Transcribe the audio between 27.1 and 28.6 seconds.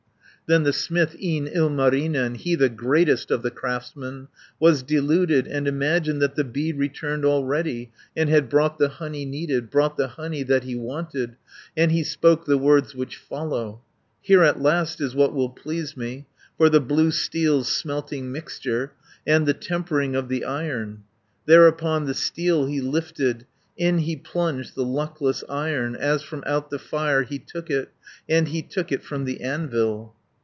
he took it, And